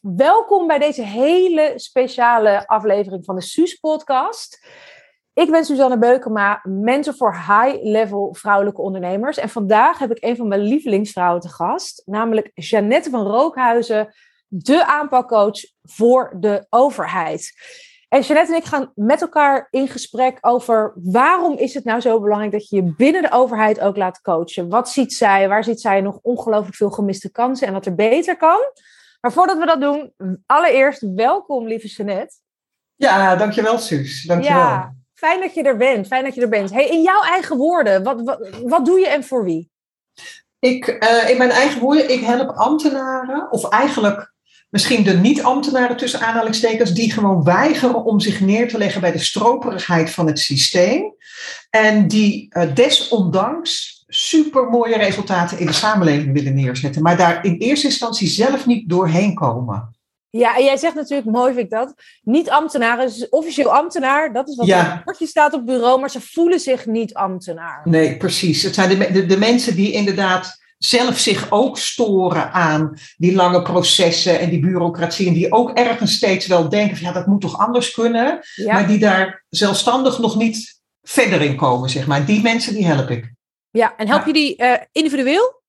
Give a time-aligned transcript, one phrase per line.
[0.00, 4.66] Welkom bij deze hele speciale aflevering van de SUS-podcast.
[5.32, 9.36] Ik ben Suzanne Beukema, mentor voor high-level vrouwelijke ondernemers.
[9.36, 14.14] En vandaag heb ik een van mijn lievelingsvrouwen te gast, namelijk Jeannette van Rookhuizen,
[14.48, 17.52] de aanpakcoach voor de overheid.
[18.08, 22.20] En Jeannette en ik gaan met elkaar in gesprek over waarom is het nou zo
[22.20, 24.68] belangrijk dat je je binnen de overheid ook laat coachen.
[24.68, 25.48] Wat ziet zij?
[25.48, 28.60] Waar ziet zij nog ongelooflijk veel gemiste kansen en wat er beter kan?
[29.20, 30.12] Maar voordat we dat doen,
[30.46, 32.34] allereerst welkom, lieve Jeannette.
[32.96, 34.22] Ja, dankjewel, Suus.
[34.22, 34.58] Dankjewel.
[34.58, 36.06] Ja, fijn dat je er bent.
[36.06, 36.70] Fijn dat je er bent.
[36.70, 39.70] Hey, in jouw eigen woorden, wat, wat, wat doe je en voor wie?
[40.58, 44.32] Ik, uh, in mijn eigen woorden, ik help ambtenaren, of eigenlijk
[44.68, 49.18] misschien de niet-ambtenaren tussen aanhalingstekens, die gewoon weigeren om zich neer te leggen bij de
[49.18, 51.14] stroperigheid van het systeem.
[51.70, 57.56] En die uh, desondanks super mooie resultaten in de samenleving willen neerzetten, maar daar in
[57.56, 59.98] eerste instantie zelf niet doorheen komen.
[60.30, 64.48] Ja, en jij zegt natuurlijk, mooi vind ik dat, niet ambtenaren, dus officieel ambtenaar, dat
[64.48, 65.02] is wat ja.
[65.04, 67.80] er staat op bureau, maar ze voelen zich niet ambtenaar.
[67.84, 68.62] Nee, precies.
[68.62, 73.62] Het zijn de, de, de mensen die inderdaad zelf zich ook storen aan die lange
[73.62, 75.26] processen en die bureaucratie.
[75.26, 78.40] En die ook ergens steeds wel denken van ja, dat moet toch anders kunnen.
[78.66, 82.26] Maar die daar zelfstandig nog niet verder in komen, zeg maar.
[82.26, 83.32] Die mensen die help ik.
[83.70, 85.62] Ja, en help je die uh, individueel?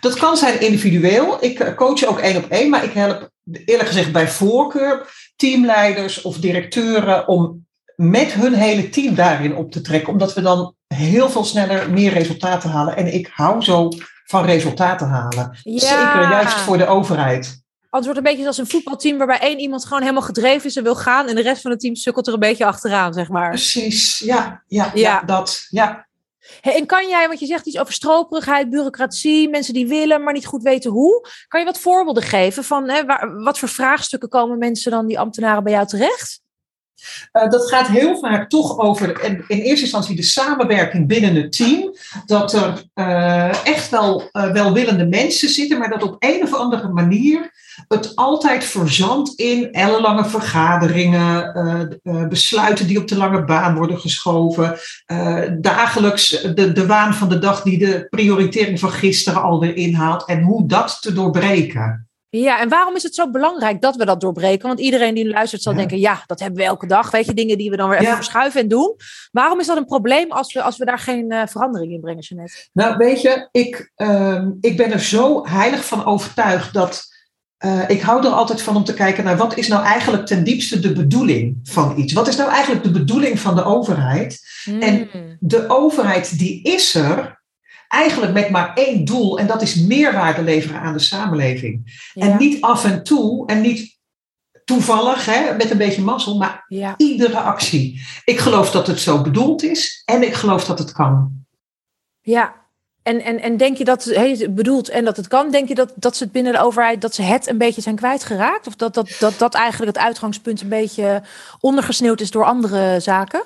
[0.00, 1.44] Dat kan zijn individueel.
[1.44, 3.30] Ik eh, coach ook één op één, maar ik help
[3.64, 9.80] eerlijk gezegd bij voorkeur teamleiders of directeuren om met hun hele team daarin op te
[9.80, 12.96] trekken, omdat we dan heel veel sneller meer resultaten halen.
[12.96, 13.88] En ik hou zo
[14.24, 15.58] van resultaten halen.
[15.62, 15.78] Ja.
[15.78, 17.62] Zeker juist voor de overheid.
[17.90, 20.76] Anders wordt het een beetje als een voetbalteam waarbij één iemand gewoon helemaal gedreven is
[20.76, 23.28] en wil gaan en de rest van het team sukkelt er een beetje achteraan, zeg
[23.28, 23.48] maar.
[23.48, 24.90] Precies, ja, ja, ja.
[24.94, 26.06] ja dat, ja.
[26.60, 30.46] En kan jij, want je zegt iets over stroperigheid, bureaucratie, mensen die willen, maar niet
[30.46, 31.28] goed weten hoe.
[31.48, 33.02] Kan je wat voorbeelden geven van hè,
[33.42, 36.43] wat voor vraagstukken komen mensen dan, die ambtenaren, bij jou terecht?
[37.32, 41.94] Uh, dat gaat heel vaak toch over in, eerste instantie de samenwerking binnen het team.
[42.26, 46.88] Dat er uh, echt wel uh, welwillende mensen zitten, maar dat op een of andere
[46.88, 54.78] manier het altijd verzandt in ellenlange vergaderingen, besluiten die op de lange baan worden geschoven,
[55.60, 60.42] dagelijks de, de waan van de dag die de prioritering van gisteren alweer inhaalt en
[60.42, 62.08] hoe dat te doorbreken.
[62.40, 64.68] Ja, en waarom is het zo belangrijk dat we dat doorbreken?
[64.68, 67.10] Want iedereen die luistert zal denken, ja, dat hebben we elke dag.
[67.10, 68.96] Weet je, dingen die we dan weer even verschuiven en doen.
[69.32, 72.22] Waarom is dat een probleem als we, als we daar geen uh, verandering in brengen,
[72.22, 72.68] Jeanette?
[72.72, 77.12] Nou, weet je, ik, uh, ik ben er zo heilig van overtuigd dat
[77.64, 80.44] uh, ik hou er altijd van om te kijken naar wat is nou eigenlijk ten
[80.44, 82.12] diepste de bedoeling van iets.
[82.12, 84.40] Wat is nou eigenlijk de bedoeling van de overheid?
[84.64, 84.80] Mm.
[84.80, 85.08] En
[85.40, 87.42] de overheid die is er
[87.94, 92.08] eigenlijk met maar één doel en dat is meerwaarde leveren aan de samenleving.
[92.12, 92.22] Ja.
[92.22, 93.98] En niet af en toe en niet
[94.64, 96.94] toevallig, hè, met een beetje mazzel, maar ja.
[96.96, 98.02] iedere actie.
[98.24, 101.32] Ik geloof dat het zo bedoeld is en ik geloof dat het kan.
[102.20, 102.54] Ja,
[103.02, 105.92] en, en, en denk je dat het bedoelt en dat het kan, denk je dat,
[105.94, 108.66] dat ze het binnen de overheid, dat ze het een beetje zijn kwijtgeraakt?
[108.66, 111.22] Of dat dat, dat, dat eigenlijk het uitgangspunt een beetje
[111.60, 113.42] ondergesneeuwd is door andere zaken?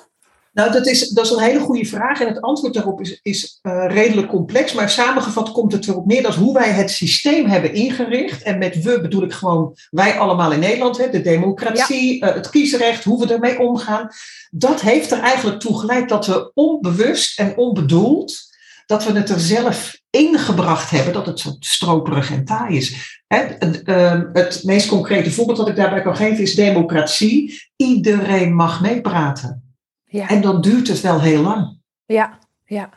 [0.59, 3.59] Nou, dat is, dat is een hele goede vraag en het antwoord daarop is, is
[3.61, 4.73] uh, redelijk complex.
[4.73, 8.81] Maar samengevat komt het erop neer dat hoe wij het systeem hebben ingericht, en met
[8.81, 12.29] we bedoel ik gewoon wij allemaal in Nederland, hè, de democratie, ja.
[12.29, 14.09] uh, het kiesrecht, hoe we ermee omgaan,
[14.51, 18.37] dat heeft er eigenlijk toe geleid dat we onbewust en onbedoeld
[18.85, 23.19] dat we het er zelf ingebracht hebben dat het zo stroperig en taai is.
[23.27, 27.61] Ehm, het meest concrete voorbeeld dat ik daarbij kan geven is democratie.
[27.75, 29.68] Iedereen mag meepraten.
[30.09, 30.29] Ja.
[30.29, 31.77] En dan duurt het wel heel lang.
[32.05, 32.89] Ja, ja.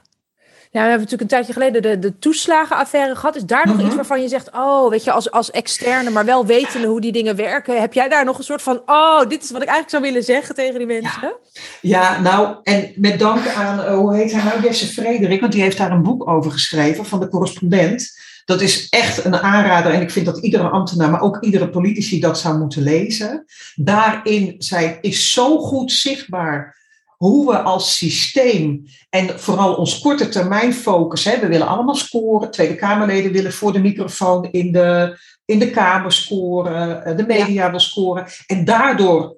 [0.72, 3.36] Nou, we hebben natuurlijk een tijdje geleden de, de toeslagenaffaire gehad.
[3.36, 3.96] Is daar nog iets mhm.
[3.96, 7.36] waarvan je zegt, oh, weet je, als, als externe, maar wel wetende hoe die dingen
[7.36, 10.02] werken, heb jij daar nog een soort van, oh, dit is wat ik eigenlijk zou
[10.02, 11.36] willen zeggen tegen die mensen?
[11.80, 15.62] Ja, nou, en met dank aan, uh, hoe heet hij nou, Jesse Frederik, want die
[15.62, 18.20] heeft daar een boek over geschreven van de correspondent.
[18.44, 22.20] Dat is echt een aanrader en ik vind dat iedere ambtenaar, maar ook iedere politici
[22.20, 23.44] dat zou moeten lezen.
[23.74, 26.80] Daarin zijn, is zo goed zichtbaar
[27.22, 32.50] hoe we als systeem en vooral ons korte termijn focus, hè, we willen allemaal scoren,
[32.50, 37.70] Tweede Kamerleden willen voor de microfoon in de, in de Kamer scoren, eh, de media
[37.70, 38.26] wil scoren.
[38.46, 39.36] En daardoor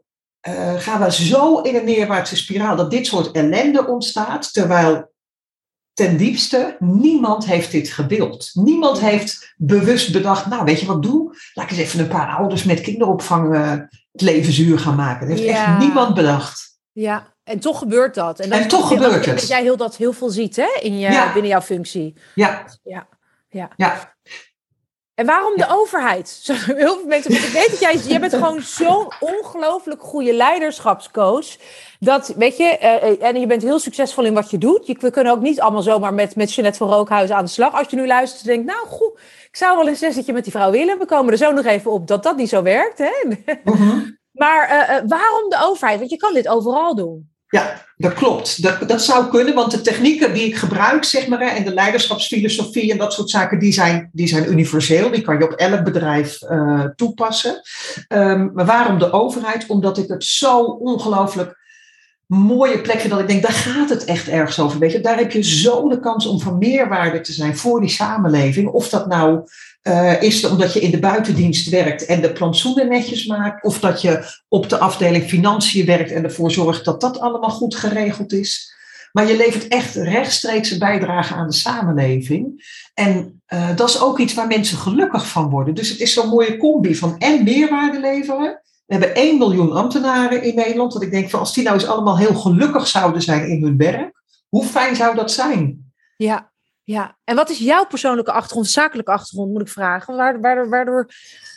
[0.48, 5.12] uh, gaan we zo in een neerwaartse spiraal dat dit soort ellende ontstaat, terwijl
[5.92, 8.50] ten diepste niemand heeft dit gewild.
[8.52, 11.36] Niemand heeft bewust bedacht, nou weet je wat doe?
[11.54, 13.70] Laat ik eens even een paar ouders met kinderopvang uh,
[14.12, 15.28] het leven zuur gaan maken.
[15.28, 15.66] Dat heeft ja.
[15.66, 16.78] echt niemand bedacht.
[16.92, 18.40] Ja, en toch gebeurt dat.
[18.40, 19.38] En, en toch gebeurt het.
[19.38, 20.78] Dat jij heel, dat heel veel ziet hè?
[20.80, 22.14] In je, binnen jouw functie.
[22.34, 22.64] Ja.
[22.82, 23.06] ja.
[23.48, 23.70] Ja.
[23.76, 24.14] ja.
[25.14, 26.40] En waarom de overheid?
[26.66, 31.46] Heel veel mensen, ik weet dat jij, jij bent gewoon zo'n ongelooflijk goede leiderschapscoach.
[31.98, 34.86] Dat, weet je, uh, en je bent heel succesvol in wat je doet.
[34.86, 37.74] Je, we kunnen ook niet allemaal zomaar met, met Jeanette van Rookhuizen aan de slag.
[37.74, 40.52] Als je nu luistert en denkt, nou goed, ik zou wel een sessietje met die
[40.52, 40.98] vrouw willen.
[40.98, 42.98] We komen er zo nog even op dat dat niet zo werkt.
[42.98, 43.12] Hè?
[43.64, 43.96] Uh-huh.
[44.42, 45.98] maar uh, waarom de overheid?
[45.98, 47.33] Want je kan dit overal doen.
[47.54, 48.62] Ja, dat klopt.
[48.62, 52.92] Dat, dat zou kunnen, want de technieken die ik gebruik, zeg maar, en de leiderschapsfilosofie
[52.92, 55.10] en dat soort zaken, die zijn, die zijn universeel.
[55.10, 57.60] Die kan je op elk bedrijf uh, toepassen.
[58.08, 59.66] Um, maar waarom de overheid?
[59.66, 61.58] Omdat ik het zo ongelooflijk
[62.26, 64.78] mooie plek vind dat ik denk, daar gaat het echt ergens over.
[64.78, 65.00] Weet je?
[65.00, 68.68] Daar heb je zo de kans om van meerwaarde te zijn voor die samenleving.
[68.68, 69.48] Of dat nou
[69.82, 74.00] uh, is omdat je in de buitendienst werkt en de plantsoenen netjes maakt, of dat
[74.00, 78.72] je op de afdeling financiën werkt en ervoor zorgt dat dat allemaal goed geregeld is.
[79.12, 82.64] Maar je levert echt rechtstreeks een bijdrage aan de samenleving.
[82.94, 85.74] En uh, dat is ook iets waar mensen gelukkig van worden.
[85.74, 88.62] Dus het is zo'n mooie combi van en meerwaarde leveren.
[88.86, 90.92] We hebben 1 miljoen ambtenaren in Nederland.
[90.92, 93.76] Dat ik denk van als die nou eens allemaal heel gelukkig zouden zijn in hun
[93.76, 95.92] werk, hoe fijn zou dat zijn?
[96.16, 96.52] Ja,
[96.86, 100.16] ja, en wat is jouw persoonlijke achtergrond, zakelijke achtergrond, moet ik vragen?
[100.16, 101.08] Waardoor, waardoor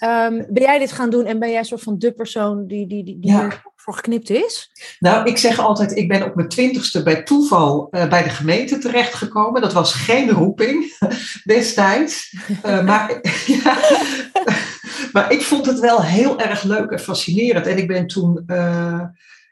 [0.04, 2.88] um, ben jij dit gaan doen en ben jij een soort van de persoon die,
[2.88, 3.40] die, die, die ja.
[3.40, 4.72] hiervoor geknipt is?
[5.00, 8.78] Nou, ik zeg altijd, ik ben op mijn twintigste bij toeval uh, bij de gemeente
[8.78, 9.62] terechtgekomen.
[9.62, 10.98] Dat was geen roeping
[11.44, 12.36] destijds.
[12.66, 13.20] Uh, maar,
[13.64, 13.78] ja,
[15.12, 17.68] maar ik vond het wel heel erg leuk en fascinerend.
[17.68, 18.44] En ik ben toen...
[18.48, 19.04] Uh,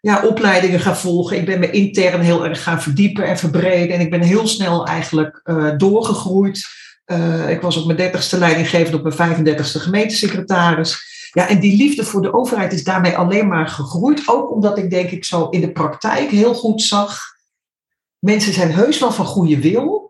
[0.06, 1.38] ja, opleidingen gaan volgen.
[1.38, 3.96] Ik ben me intern heel erg gaan verdiepen en verbreden.
[3.96, 6.66] En ik ben heel snel eigenlijk uh, doorgegroeid.
[7.06, 11.14] Uh, ik was op mijn dertigste leidinggevend, op mijn 35ste gemeentesecretaris.
[11.32, 14.24] Ja, en die liefde voor de overheid is daarmee alleen maar gegroeid.
[14.26, 17.20] Ook omdat ik denk ik zo in de praktijk heel goed zag.
[18.20, 20.05] Mensen zijn heus wel van goede wil.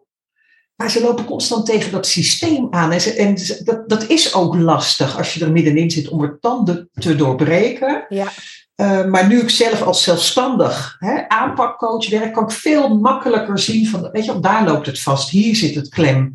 [0.75, 2.91] Maar ze lopen constant tegen dat systeem aan.
[2.91, 6.37] En, ze, en dat, dat is ook lastig als je er middenin zit om er
[6.39, 8.05] tanden te doorbreken.
[8.09, 8.27] Ja.
[8.75, 13.87] Uh, maar nu ik zelf als zelfstandig hè, aanpakcoach werk, kan ik veel makkelijker zien
[13.87, 16.33] van, weet je, daar loopt het vast, hier zit het klem.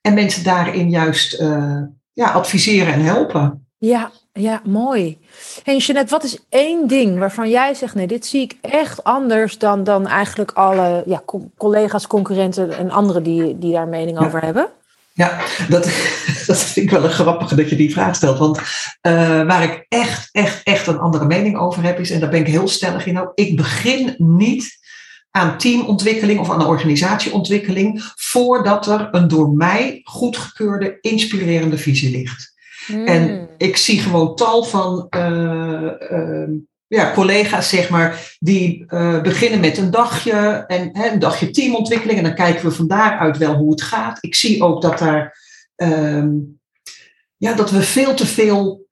[0.00, 1.80] En mensen daarin juist uh,
[2.12, 3.66] ja, adviseren en helpen.
[3.78, 5.18] Ja, ja, mooi.
[5.64, 9.58] En Jeanette, wat is één ding waarvan jij zegt, nee, dit zie ik echt anders
[9.58, 11.22] dan, dan eigenlijk alle ja,
[11.56, 14.26] collega's, concurrenten en anderen die, die daar mening ja.
[14.26, 14.68] over hebben?
[15.12, 15.84] Ja, dat,
[16.46, 18.38] dat vind ik wel een grappige dat je die vraag stelt.
[18.38, 18.64] Want uh,
[19.46, 22.46] waar ik echt, echt, echt een andere mening over heb, is, en daar ben ik
[22.46, 24.78] heel stellig in ook, ik begin niet
[25.30, 32.56] aan teamontwikkeling of aan organisatieontwikkeling voordat er een door mij goedgekeurde, inspirerende visie ligt.
[32.92, 33.06] Mm.
[33.06, 36.48] En ik zie gewoon tal van uh, uh,
[36.86, 42.18] ja, collega's, zeg maar, die uh, beginnen met een dagje en hè, een dagje teamontwikkeling.
[42.18, 44.18] En dan kijken we van daaruit wel hoe het gaat.
[44.20, 45.38] Ik zie ook dat daar,
[45.76, 46.60] um,
[47.36, 48.87] ja, dat we veel te veel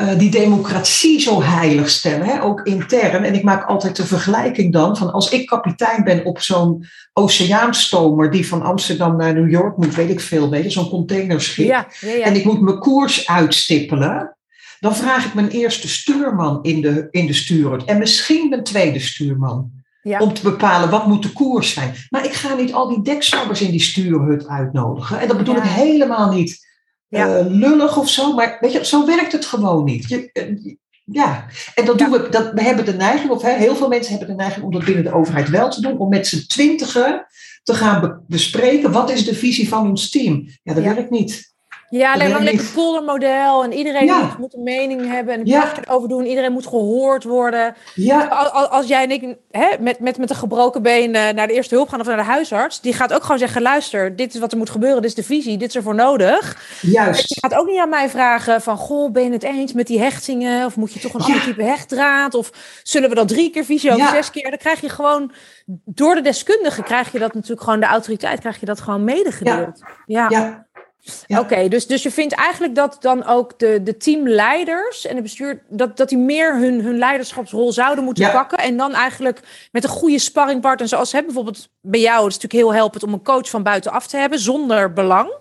[0.00, 3.24] uh, die democratie zo heilig stellen, hè, ook intern.
[3.24, 8.30] En ik maak altijd de vergelijking dan van als ik kapitein ben op zo'n oceaanstomer
[8.30, 11.66] die van Amsterdam naar New York moet, weet ik veel, weet zo'n containerschip.
[11.66, 12.24] Ja, ja, ja.
[12.24, 14.34] En ik moet mijn koers uitstippelen
[14.80, 17.84] dan vraag ik mijn eerste stuurman in de, in de stuurhut.
[17.84, 19.70] En misschien mijn tweede stuurman.
[20.02, 20.18] Ja.
[20.18, 21.94] Om te bepalen wat moet de koers zijn.
[22.08, 25.20] Maar ik ga niet al die dekslabbers in die stuurhut uitnodigen.
[25.20, 25.62] En dat bedoel ja.
[25.62, 26.68] ik helemaal niet
[27.10, 27.38] ja.
[27.38, 28.34] uh, lullig of zo.
[28.34, 30.08] Maar weet je, zo werkt het gewoon niet.
[30.08, 30.74] Je, uh,
[31.04, 32.28] ja, en dat doen we.
[32.28, 34.84] Dat, we hebben de neiging, of hè, heel veel mensen hebben de neiging om dat
[34.84, 35.98] binnen de overheid wel te doen.
[35.98, 37.26] Om met z'n twintigen
[37.62, 38.92] te gaan be bespreken.
[38.92, 40.48] Wat is de visie van ons team?
[40.62, 41.54] Ja, dat werkt niet.
[41.90, 43.64] Ja, alleen maar een lekker poldermodel.
[43.64, 44.36] En iedereen ja.
[44.38, 45.34] moet een mening hebben.
[45.34, 45.72] En ja.
[45.84, 46.26] erover doen.
[46.26, 47.74] Iedereen moet gehoord worden.
[47.94, 48.24] Ja.
[48.24, 51.74] Als, als jij en ik hè, met, met, met een gebroken been naar de eerste
[51.74, 52.80] hulp gaan of naar de huisarts.
[52.80, 55.02] Die gaat ook gewoon zeggen, luister, dit is wat er moet gebeuren.
[55.02, 55.58] Dit is de visie.
[55.58, 56.78] Dit is er voor nodig.
[56.80, 57.28] Juist.
[57.28, 60.00] Je gaat ook niet aan mij vragen van, goh, ben je het eens met die
[60.00, 60.66] hechtingen?
[60.66, 62.34] Of moet je toch een ander type hechtdraad?
[62.34, 62.50] Of
[62.82, 64.50] zullen we dat drie keer visie of zes keer?
[64.50, 65.32] Dan krijg je gewoon,
[65.84, 69.82] door de deskundige krijg je dat natuurlijk gewoon, de autoriteit krijg je dat gewoon medegedeeld.
[70.06, 70.26] ja.
[70.28, 70.68] ja.
[71.00, 71.38] Ja.
[71.38, 75.22] Oké, okay, dus, dus je vindt eigenlijk dat dan ook de, de teamleiders en het
[75.22, 78.30] bestuur, dat, dat die meer hun, hun leiderschapsrol zouden moeten ja.
[78.30, 78.58] pakken.
[78.58, 79.40] En dan eigenlijk
[79.72, 83.12] met een goede sparringpartner, zoals hè, bijvoorbeeld bij jou, het is natuurlijk heel helpend om
[83.12, 85.32] een coach van buitenaf te hebben, zonder belang.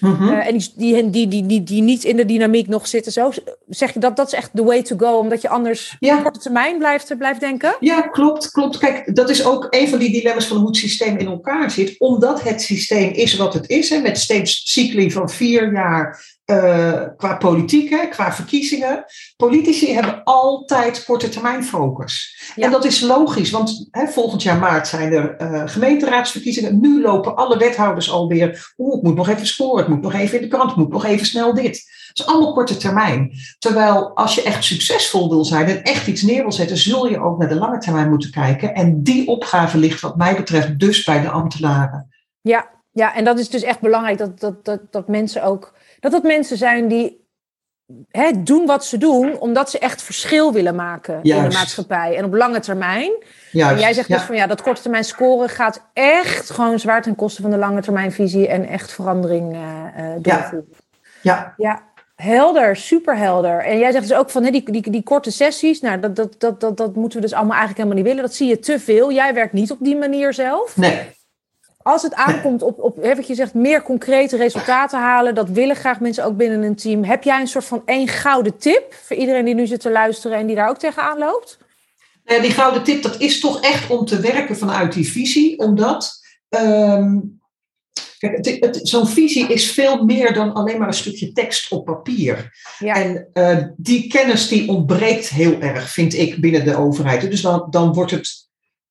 [0.00, 0.28] Mm -hmm.
[0.28, 3.12] uh, en die, die, die, die, die, die niet in de dynamiek nog zitten.
[3.12, 3.32] Zo
[3.68, 6.16] zeg je dat dat is echt the way to go, omdat je anders ja.
[6.16, 7.76] op korte termijn blijft, blijft denken?
[7.80, 8.78] Ja, klopt, klopt.
[8.78, 11.94] Kijk, dat is ook een van die dilemma's van hoe het systeem in elkaar zit.
[11.98, 17.02] Omdat het systeem is wat het is, hè, met steeds cycli van vier jaar uh,
[17.16, 19.04] qua politiek, hè, qua verkiezingen.
[19.36, 22.42] Politici hebben altijd korte termijn focus.
[22.56, 26.80] En dat is logisch, want hè, volgend jaar maart zijn er uh, gemeenteraadsverkiezingen.
[26.80, 28.72] Nu lopen alle wethouders alweer.
[28.78, 30.92] Oeh, ik moet nog even scoren, ik moet nog even in de krant, ik moet
[30.92, 31.96] nog even snel dit.
[32.12, 33.32] Dat is allemaal korte termijn.
[33.58, 37.20] Terwijl als je echt succesvol wil zijn en echt iets neer wil zetten, zul je
[37.20, 38.74] ook naar de lange termijn moeten kijken.
[38.74, 42.08] En die opgave ligt, wat mij betreft, dus bij de ambtenaren.
[42.40, 45.76] Ja, ja, en dat is dus echt belangrijk dat, dat, dat, dat mensen ook.
[46.00, 47.26] Dat het mensen zijn die
[48.08, 52.16] hè, doen wat ze doen, omdat ze echt verschil willen maken in de maatschappij.
[52.16, 53.12] En op lange termijn.
[53.52, 57.14] En jij zegt dus van ja, dat korte termijn scoren gaat echt gewoon zwaar ten
[57.14, 59.60] koste van de lange termijn visie en echt verandering uh,
[60.18, 60.68] doorvoeren.
[61.22, 61.54] Ja.
[61.56, 61.86] ja.
[62.14, 63.64] Helder, super helder.
[63.64, 66.34] En jij zegt dus ook van hè, die, die, die korte sessies, nou, dat, dat,
[66.38, 68.28] dat, dat, dat moeten we dus allemaal eigenlijk helemaal niet willen.
[68.28, 69.12] Dat zie je te veel.
[69.12, 70.76] Jij werkt niet op die manier zelf.
[70.76, 71.16] Nee.
[71.88, 76.00] Als het aankomt op, op heb ik gezegd, meer concrete resultaten halen, dat willen graag
[76.00, 77.04] mensen ook binnen een team.
[77.04, 80.38] Heb jij een soort van één gouden tip voor iedereen die nu zit te luisteren
[80.38, 81.58] en die daar ook tegenaan loopt?
[82.24, 86.12] Nou die gouden tip, dat is toch echt om te werken vanuit die visie, omdat
[86.48, 87.40] um,
[88.82, 92.50] zo'n visie is veel meer dan alleen maar een stukje tekst op papier.
[92.78, 92.94] Ja.
[92.94, 97.30] En uh, die kennis die ontbreekt heel erg, vind ik, binnen de overheid.
[97.30, 98.47] Dus dan, dan wordt het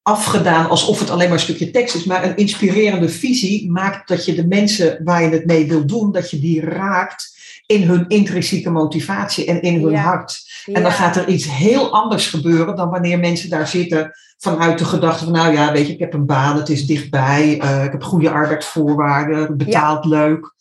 [0.08, 2.04] afgedaan alsof het alleen maar een stukje tekst is.
[2.04, 6.12] Maar een inspirerende visie maakt dat je de mensen waar je het mee wil doen,
[6.12, 7.36] dat je die raakt
[7.66, 10.46] in hun intrinsieke motivatie en in hun hart.
[10.66, 14.86] En dan gaat er iets heel anders gebeuren dan wanneer mensen daar zitten vanuit de
[14.86, 17.92] gedachte van, nou ja, weet je, ik heb een baan, het is dichtbij, uh, ik
[17.92, 20.54] heb goede arbeidsvoorwaarden, betaald leuk.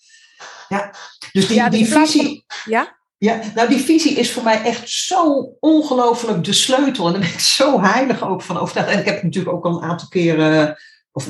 [0.69, 0.91] Ja,
[1.33, 2.45] dus die, dus die visie.
[2.65, 2.96] Ja?
[3.19, 7.07] Ja, nou die visie is voor mij echt zo ongelooflijk de sleutel.
[7.07, 8.91] En daar ben ik zo heilig ook van overtuigd.
[8.91, 10.77] En ik heb natuurlijk ook al een aantal keren,
[11.13, 11.29] of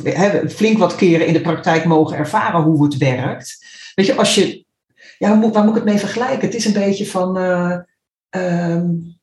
[0.49, 3.65] flink wat keren in de praktijk mogen ervaren hoe het werkt.
[3.95, 4.65] Weet je, als je,
[5.19, 6.41] ja, waar moet, ik het mee vergelijken?
[6.41, 7.79] Het is een beetje van, uh,
[8.31, 9.19] um,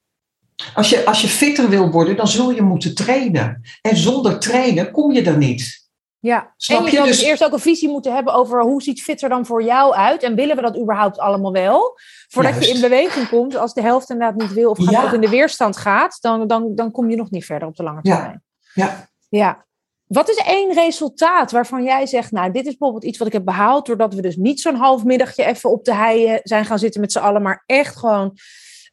[0.74, 3.62] als, je, als je fitter wil worden, dan zul je moeten trainen.
[3.82, 5.83] En zonder trainen kom je er niet.
[6.24, 7.18] Ja, Snap en je, je dus...
[7.18, 10.24] dus eerst ook een visie moeten hebben over hoe ziet fitter dan voor jou uit
[10.24, 12.00] en willen we dat überhaupt allemaal wel?
[12.28, 15.22] Voordat je in beweging komt, als de helft inderdaad niet wil of gaat ook in
[15.22, 18.44] de weerstand gaat, dan, dan, dan kom je nog niet verder op de lange termijn.
[18.74, 18.86] Ja.
[18.86, 19.10] ja.
[19.30, 19.66] ja.
[20.08, 23.46] Wat is één resultaat waarvan jij zegt, nou, dit is bijvoorbeeld iets wat ik heb
[23.46, 27.02] behaald, doordat we dus niet zo'n half middagje even op de hei zijn gaan zitten
[27.02, 28.38] met z'n allen, maar echt gewoon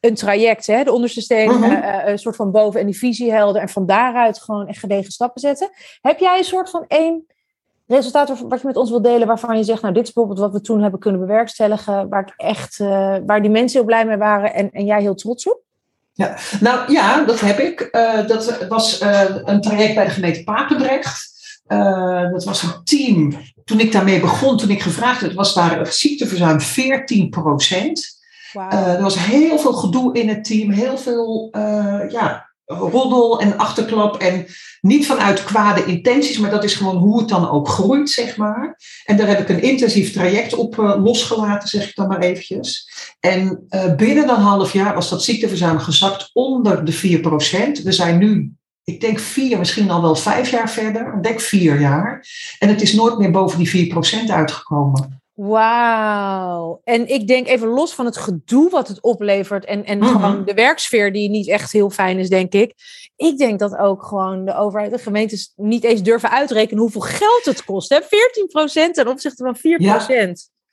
[0.01, 1.63] een traject, hè, de onderste steen, mhm.
[1.63, 4.79] eh, eh, een soort van boven- en die visie helder en van daaruit gewoon echt
[4.79, 5.71] gedegen stappen zetten.
[6.01, 7.27] Heb jij een soort van één
[7.87, 10.61] resultaat wat je met ons wilt delen, waarvan je zegt, nou, dit is bijvoorbeeld wat
[10.61, 14.17] we toen hebben kunnen bewerkstelligen, waar ik echt, uh, waar die mensen heel blij mee
[14.17, 15.61] waren en, en jij heel trots op?
[16.13, 17.89] Ja, nou ja, dat heb ik.
[17.93, 21.29] Uh, dat was uh, een traject bij de gemeente Papendrecht.
[22.33, 23.33] dat was een team.
[23.65, 28.20] Toen ik daarmee begon, toen ik gevraagd werd, was daar het ziekteverzuim 14 procent.
[28.53, 28.73] Wow.
[28.73, 31.51] er was heel veel gedoe in het team, heel veel
[32.09, 34.17] ja, roddel en achterklap.
[34.17, 34.47] En
[34.81, 38.79] niet vanuit kwade intenties, maar dat is gewoon hoe het dan ook groeit, zeg maar.
[39.05, 42.91] En daar heb ik een intensief traject op uh, losgelaten, zeg ik dan maar eventjes.
[43.21, 43.67] En
[43.97, 47.21] binnen een half jaar was dat ziekteverzuim gezakt onder de
[47.81, 47.83] 4%.
[47.83, 48.53] We zijn nu,
[48.85, 51.15] ik denk vier, misschien al wel vijf jaar verder.
[51.17, 52.27] Ik denk vier jaar.
[52.59, 55.20] En het is nooit meer boven die 4% uitgekomen.
[55.41, 56.81] Wauw.
[56.85, 60.09] En ik denk even los van het gedoe wat het oplevert en, en mhm.
[60.09, 62.75] gewoon de werksfeer die niet echt heel fijn is, denk ik.
[63.17, 67.45] Ik denk dat ook gewoon de overheid, de gemeentes niet eens durven uitrekenen hoeveel geld
[67.45, 67.89] het kost.
[67.89, 68.01] Hè?
[68.01, 69.61] 14% ten opzichte van 4%.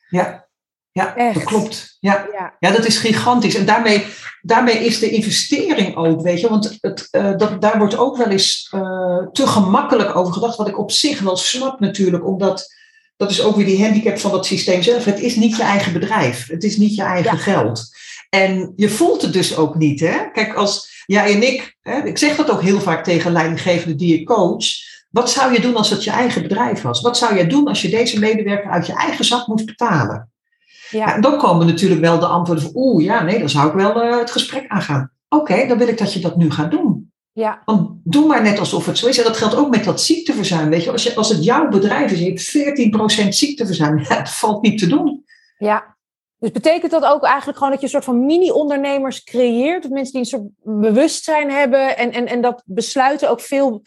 [0.10, 0.48] Ja,
[0.92, 1.14] ja.
[1.16, 1.98] ja dat klopt.
[2.00, 2.28] Ja.
[2.34, 2.56] ja.
[2.60, 2.72] Ja.
[2.72, 3.56] dat is gigantisch.
[3.56, 4.06] En daarmee,
[4.42, 8.30] daarmee is de investering ook, weet je, want het, uh, dat, daar wordt ook wel
[8.30, 12.76] eens uh, te gemakkelijk over gedacht, wat ik op zich wel snap natuurlijk, omdat
[13.18, 15.06] dat is ook weer die handicap van dat systeem zelf.
[15.06, 16.48] Het is niet je eigen bedrijf.
[16.48, 17.96] Het is niet je eigen geld.
[18.30, 20.00] En je voelt het dus ook niet.
[20.00, 20.32] Hè?
[20.32, 24.20] Kijk, als jij en ik, hè, ik zeg dat ook heel vaak tegen leidinggevenden die
[24.20, 24.66] ik coach.
[25.10, 27.02] Wat zou je doen als het je eigen bedrijf was?
[27.02, 30.32] Wat zou je doen als je deze medewerker uit je eigen zak moest betalen?
[30.90, 31.16] Ja.
[31.16, 34.04] en dan komen natuurlijk wel de antwoorden van, oeh, ja, nee, dan zou ik wel
[34.04, 35.12] uh, het gesprek aangaan.
[35.30, 36.97] Oké, dan wil ik dat je dat nu gaat doen.
[37.38, 37.62] Ja.
[37.66, 39.18] Want doe maar net alsof het zo is.
[39.18, 40.70] En dat geldt ook met dat ziekteverzuim.
[40.70, 44.30] Weet je, als, je, als het jouw bedrijf is, je hebt 14% ziekteverzuim, ja, dat
[44.30, 45.26] valt niet te doen.
[45.58, 45.96] Ja.
[46.40, 49.86] Dus betekent dat ook eigenlijk gewoon dat je een soort van mini-ondernemers creëert?
[49.86, 53.82] Of mensen die een soort bewustzijn hebben en, en, en dat besluiten ook veel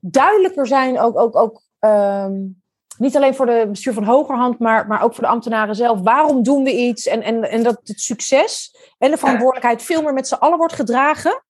[0.00, 0.98] duidelijker zijn.
[1.00, 2.62] Ook, ook, ook um,
[2.98, 6.00] niet alleen voor de bestuur van hogerhand, maar, maar ook voor de ambtenaren zelf.
[6.00, 7.06] Waarom doen we iets?
[7.06, 10.74] En, en, en dat het succes en de verantwoordelijkheid veel meer met z'n allen wordt
[10.74, 11.42] gedragen.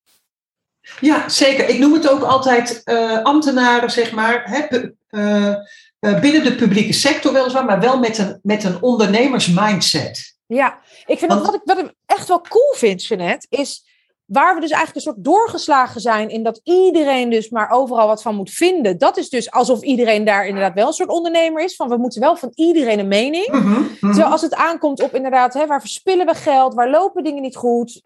[1.00, 1.68] Ja, zeker.
[1.68, 4.78] Ik noem het ook altijd uh, ambtenaren, zeg maar, hè,
[5.10, 10.36] uh, binnen de publieke sector weliswaar, maar wel met een, met een ondernemersmindset.
[10.46, 13.84] Ja, ik vind dat wat ik, wat ik echt wel cool vind, Jeanette, is
[14.28, 18.22] waar we dus eigenlijk een soort doorgeslagen zijn in dat iedereen dus maar overal wat
[18.22, 18.98] van moet vinden.
[18.98, 21.76] Dat is dus alsof iedereen daar inderdaad wel een soort ondernemer is.
[21.76, 23.48] Van we moeten wel van iedereen een mening.
[23.48, 23.86] Mhm, mhm.
[24.00, 26.74] Terwijl als het aankomt op inderdaad, hè, waar verspillen we geld?
[26.74, 28.00] Waar lopen dingen niet goed?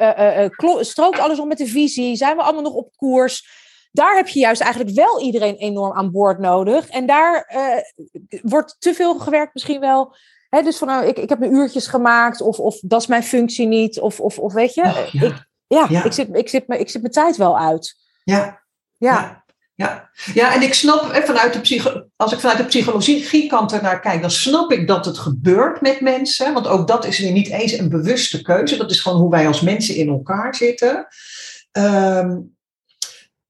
[0.57, 2.17] klo- strookt alles om met de visie?
[2.17, 3.61] Zijn we allemaal nog op koers?
[3.93, 6.89] Daar heb je juist eigenlijk wel iedereen enorm aan boord nodig.
[6.89, 10.15] En daar eh, wordt te veel gewerkt misschien wel.
[10.49, 12.41] Hè, dus van nou, ik, ik heb mijn uurtjes gemaakt.
[12.41, 14.01] Of, of dat is mijn functie niet.
[14.01, 15.09] Of, of, of weet je.
[15.11, 15.27] Ja.
[15.27, 16.05] Ik, ja, Ja.
[16.05, 17.97] Ik, zit, ik, zit, ik zit mijn tijd wel uit.
[18.25, 18.63] Ja,
[18.99, 20.11] Ja, Ja.
[20.35, 20.55] Ja.
[20.55, 24.31] en ik snap, hè, vanuit de psycho als ik vanuit de psychologiekant ernaar kijk, dan
[24.31, 26.53] snap ik dat het gebeurt met mensen.
[26.53, 28.77] Want ook dat is weer niet eens een bewuste keuze.
[28.77, 31.07] Dat is gewoon hoe wij als mensen in elkaar zitten.
[31.73, 32.39] Ehm,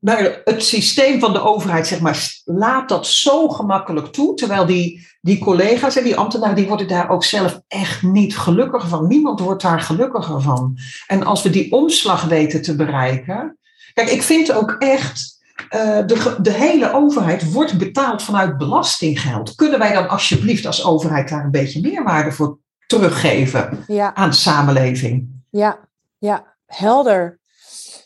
[0.02, 4.34] maar het systeem van de overheid, zeg maar, laat dat zo gemakkelijk toe.
[4.34, 8.88] Terwijl die, die collega's en die ambtenaren, die worden daar ook zelf echt niet gelukkiger
[8.88, 9.06] van.
[9.06, 10.78] Niemand wordt daar gelukkiger van.
[11.06, 13.58] En als we die omslag weten te bereiken.
[13.94, 15.40] Kijk, ik vind ook echt.
[15.68, 19.54] eh, de, de hele overheid wordt betaald vanuit belastinggeld.
[19.54, 24.36] Kunnen wij dan alsjeblieft als overheid daar een beetje meerwaarde voor teruggeven ja, aan de
[24.36, 25.28] samenleving?
[25.50, 25.78] ja,
[26.18, 26.50] ja.
[26.66, 27.40] Helder.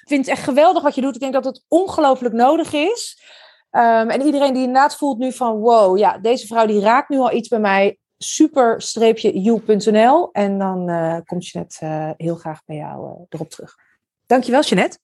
[0.05, 1.14] vind het echt geweldig wat je doet.
[1.14, 3.23] Ik denk dat het ongelooflijk nodig is.
[3.71, 5.57] Ehm, en iedereen die inderdaad voelt nu van...
[5.57, 7.99] wow, ja, deze vrouw die raakt nu al iets bij mij.
[8.19, 9.09] super-u.nl.
[10.33, 13.75] En dan eh, komt Jeanette eh, heel graag bij jou eh, erop terug.
[14.26, 14.99] Dankjewel, Jeanette.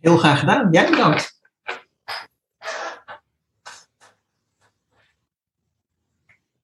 [0.00, 0.68] heel graag gedaan.
[0.70, 1.37] Jij bedankt.